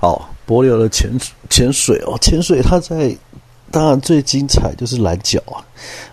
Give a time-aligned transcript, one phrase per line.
[0.00, 1.10] 哦，柏流的潜
[1.50, 3.16] 潜水哦，潜水它在
[3.70, 5.64] 当然最精彩就是蓝角啊。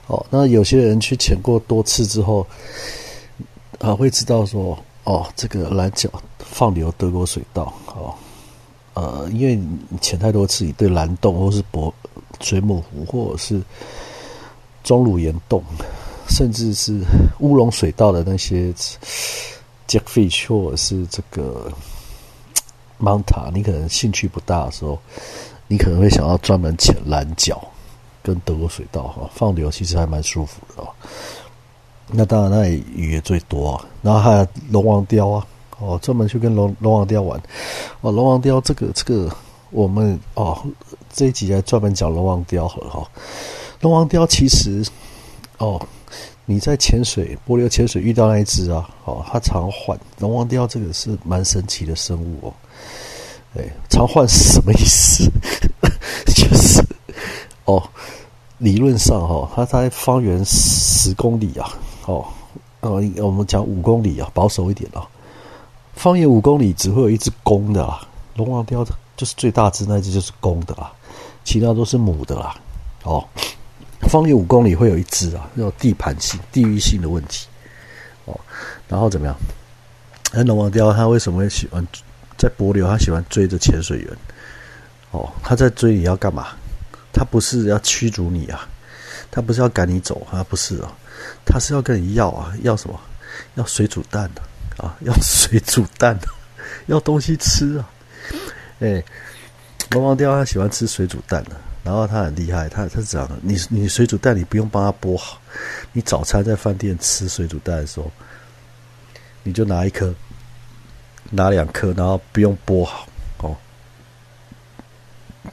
[0.08, 2.46] 哦，那有些人去潜过多次之后，
[3.80, 6.10] 啊，会知道说，哦，这个蓝角
[6.40, 8.14] 放流德国水道，哦，
[8.94, 11.94] 呃，因为你潜太多次，你对蓝洞或是博
[12.42, 13.62] 水母湖或者是
[14.84, 15.64] 钟乳岩洞，
[16.30, 17.00] 甚至是
[17.40, 18.74] 乌龙水道的那些
[19.88, 21.72] jackfish 或是这个
[23.00, 25.00] manta，你可能兴趣不大的时候，
[25.68, 27.62] 你可能会想要专门潜蓝角。
[28.24, 30.90] 跟德国水道哈放流其实还蛮舒服的哦。
[32.08, 35.46] 那当然那里鱼也最多啊，然后还有龙王雕啊，
[35.78, 37.40] 哦专门去跟龙龙王雕玩。
[38.02, 39.32] 哦龙王雕这个这个
[39.70, 40.60] 我们哦
[41.14, 43.08] 这一集来专门讲龙王雕好了哈。
[43.82, 44.84] 龙王雕其实
[45.60, 45.80] 哦
[46.46, 52.54] 你在潜水波流潜水遇到那一只啊，哦它常换龙王雕这个是蛮神奇的生物哦。
[53.58, 55.30] 哎常换是什么意思？
[56.34, 56.84] 就是
[57.66, 57.82] 哦。
[58.58, 61.70] 理论上哈，它在方圆十公里啊，
[62.06, 62.26] 哦，
[62.80, 65.06] 呃，我们讲五公里啊，保守一点啊，
[65.94, 68.82] 方圆五公里只会有一只公的啦，龙王雕
[69.18, 70.90] 就是最大只那只就是公的啦，
[71.44, 72.56] 其他都是母的啦，
[73.04, 73.28] 哦，
[74.10, 77.48] 方圆五公里会有一只啊，有地盘性、地域性的问题，
[78.26, 78.40] 哦，
[78.88, 79.36] 然后怎么样？
[80.34, 81.86] 那龙王雕它为什么会喜欢
[82.38, 82.88] 在波流？
[82.88, 84.18] 它喜欢追着潜水员，
[85.12, 86.48] 哦，它在追你要干嘛？
[87.14, 88.68] 他不是要驱逐你啊，
[89.32, 90.92] 他不是要赶你走啊，不是啊，
[91.46, 93.00] 他是要跟你要啊，要什么？
[93.56, 94.42] 要水煮蛋的
[94.84, 96.28] 啊， 要水煮蛋的，
[96.88, 97.90] 要东西吃啊。
[98.80, 99.02] 哎，
[99.92, 101.52] 龙王雕它喜欢吃水煮蛋的，
[101.86, 105.40] 然后他很厉害，他他是这样的，你你水煮蛋你不用帮他剥好，
[105.94, 108.12] 你早餐在饭店吃水煮蛋的时候，
[109.44, 110.12] 你就拿一颗，
[111.30, 113.56] 拿两颗，然后不用剥好哦，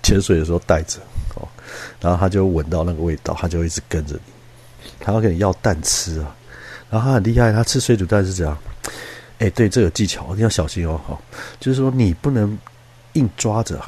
[0.03, 0.99] 潜水的时候带着
[1.35, 1.47] 哦。
[2.01, 4.33] 然后他就闻到那个味道，他就一直跟着你，
[5.01, 6.35] 他要跟你要蛋吃啊。
[6.89, 8.57] 然后他很厉害，他吃水煮蛋是这样。
[9.39, 10.99] 哎，对，这个技巧一定要小心哦。
[11.07, 11.19] 哈，
[11.61, 12.59] 就是说你不能
[13.13, 13.79] 硬抓着，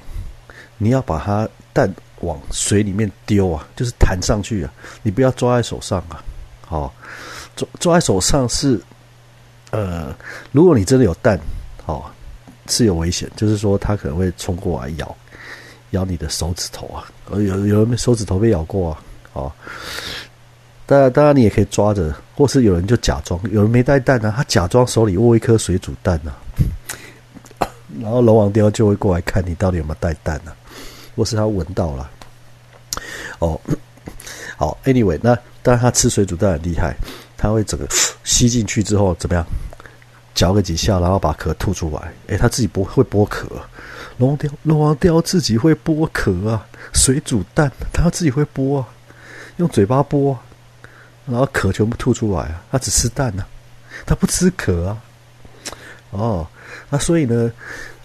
[0.77, 1.91] 你要把它蛋
[2.21, 4.73] 往水里面丢啊，就是弹上去啊。
[5.03, 6.23] 你不要抓在手上啊。
[6.61, 6.95] 好，
[7.57, 8.81] 抓抓在手上是，
[9.71, 10.15] 呃，
[10.53, 11.39] 如果你真的有蛋，
[11.87, 12.05] 哦，
[12.69, 15.17] 是有危险，就是说它可能会冲过来咬。
[15.91, 17.07] 咬你的手指头啊！
[17.31, 18.99] 有有人手指头被咬过啊！
[19.35, 19.53] 哦，
[20.87, 26.33] 当然当然你也可以抓着，或是有人就假装，有人没带蛋呢，他假装手里握一颗水煮蛋呢，
[28.03, 30.53] 然后龙王雕就会过来看你到底有没有带蛋呢，
[31.17, 32.11] 或是他闻到了。
[33.39, 33.61] 哦，
[34.57, 36.97] 好，Anyway，那当然他吃水煮蛋很厉害，
[37.37, 37.87] 他会整个
[38.25, 39.45] 吸进去之后怎么样？
[40.35, 42.13] 嚼个几下，然后把壳吐出来。
[42.27, 43.47] 诶，他自己不会剥壳。
[44.19, 48.89] 龙雕龙王雕自己会剥壳啊，水煮蛋，它自己会剥啊，
[49.57, 50.41] 用嘴巴剥，啊
[51.27, 53.45] 然后壳全部吐出来啊，它只吃蛋呢，
[54.07, 55.03] 它不吃壳啊。
[56.11, 56.47] 哦，
[56.91, 57.51] 那所以呢，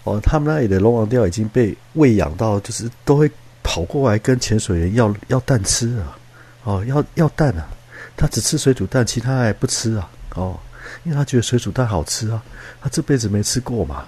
[0.04, 3.30] 哦，他们那里的龙王雕已经被喂养到，就是都会
[3.62, 6.18] 跑过来跟潜水员要要蛋吃啊，
[6.64, 7.68] 哦，要要蛋啊，
[8.16, 10.58] 他只吃水煮蛋，其他还不吃啊，哦，
[11.04, 12.42] 因为他觉得水煮蛋好吃啊，
[12.80, 14.04] 他这辈子没吃过嘛，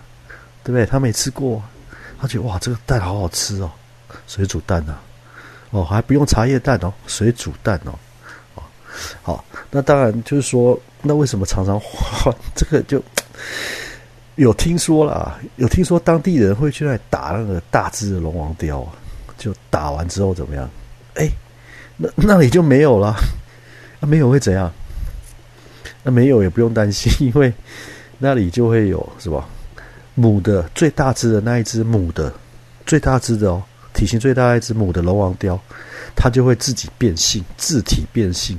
[0.64, 0.86] 对不对？
[0.86, 1.62] 他没吃过。
[2.20, 3.70] 他觉得哇，这个蛋好好吃哦，
[4.28, 4.96] 水煮蛋呐，
[5.70, 7.98] 哦，还不用茶叶蛋哦，水煮蛋哦，
[8.54, 8.62] 哦，
[9.22, 13.02] 好，那当然就是说，那为什么常常换 这个就
[14.36, 18.86] 有听说了，有听说当地人会去那里打那个大只的龙王雕，
[19.36, 20.68] 就打完之后怎么样？
[21.14, 21.28] 哎，
[21.96, 23.14] 那那里就没有了，
[24.00, 24.72] 那没有会怎样？
[26.02, 27.52] 那没有也不用担心，因为
[28.18, 29.46] 那里就会有，是吧？
[30.14, 32.32] 母的最大只的那一只母的
[32.84, 33.62] 最大只的哦，
[33.94, 35.58] 体型最大一只母的龙王雕，
[36.16, 38.58] 它就会自己变性，自体变性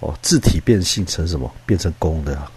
[0.00, 1.50] 哦，自体变性成什么？
[1.64, 2.50] 变成公的啊！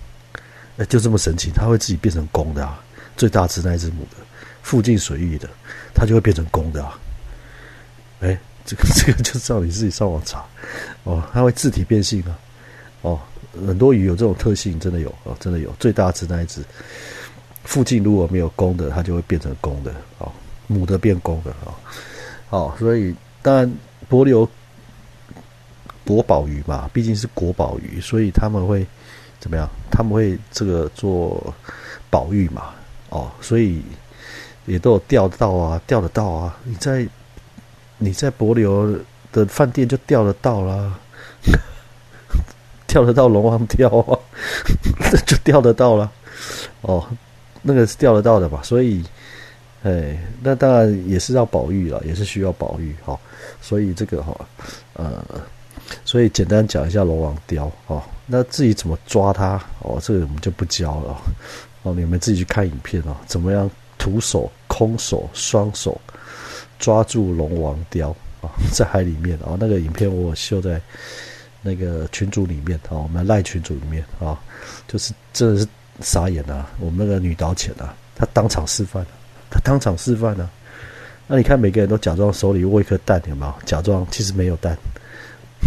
[0.80, 2.82] 哎，就这么神奇，它会自己变成公的啊！
[3.18, 4.18] 最大只那一只母的，
[4.64, 5.50] 附近水域的，
[5.94, 6.98] 它就会变成公的啊！
[8.22, 10.46] 哎，这个 这个就照你自己上网查
[11.04, 12.40] 哦，它会自体变性啊！
[13.02, 13.20] 哦，
[13.68, 16.64] 很多鱼有这种特性，真的有哦，真的有最大只那一只。
[17.66, 20.32] 附近如果没有公的，它就会变成公的，哦，
[20.68, 21.74] 母的变公的，哦，
[22.50, 23.70] 好，所以当然
[24.08, 24.50] 柏流
[26.06, 28.88] 国宝鱼嘛，毕竟是国宝鱼，所以他们会
[29.40, 29.70] 怎么样？
[29.92, 31.54] 他们会这个做
[32.10, 32.74] 保育嘛，
[33.10, 33.82] 哦，所以
[34.66, 37.08] 也都有钓得到啊，钓得到啊，你在
[37.98, 39.00] 你在柏流
[39.32, 41.00] 的饭店就钓得到啦，
[42.88, 44.20] 钓得到龙王钓啊，
[45.26, 46.12] 就钓得到了，
[46.82, 47.08] 哦。
[47.62, 49.04] 那个是钓得到的吧，所以
[49.84, 53.20] 哎，那当然也是要保育了，也是需要保育哈。
[53.62, 54.34] 所以这个哈，
[54.94, 55.22] 呃，
[56.06, 58.02] 所以简单讲一下龙王雕哦。
[58.26, 61.18] 那至于怎么抓它哦，这个我们就不教了
[61.84, 61.94] 哦。
[61.94, 66.00] 你们自己去看影片哦，怎么样徒手、空手、双手
[66.78, 68.10] 抓住龙王雕
[68.42, 69.58] 啊， 在海里面哦。
[69.60, 70.80] 那个影片我秀在
[71.62, 74.40] 那个群组里面哦，我们赖群组里面啊，
[74.88, 75.68] 就是真的是
[76.02, 76.70] 傻眼啊。
[76.80, 79.06] 我们那个女导潜啊，她当场示范。
[79.50, 80.48] 她当场示范呢，
[81.26, 83.54] 那你看每个人都假装手里握一颗蛋，有没有？
[83.66, 84.78] 假装其实没有蛋，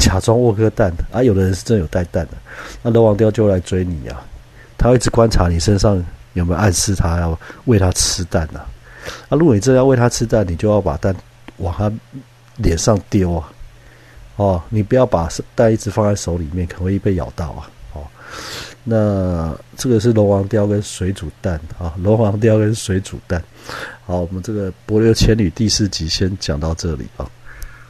[0.02, 1.22] 假装握颗蛋啊！
[1.22, 2.32] 有的人是真有带蛋的，
[2.82, 4.20] 那龙王雕就来追你啊！
[4.76, 8.60] 他会一直观察你身上有没有暗示他要喂他吃蛋呐。
[9.28, 11.14] 啊，如果你真要喂他吃蛋，你就要把蛋
[11.58, 11.92] 往他
[12.56, 13.52] 脸上丢啊！
[14.34, 17.70] 哦，你不要把蛋一直放在手里面，可能会被咬到啊！
[17.92, 18.02] 哦。
[18.82, 23.40] 那这个是龙王雕跟水煮蛋啊，龙王雕跟水煮蛋。
[24.04, 27.24] 好，我们这个《博流千里》第四集先讲到这里啊。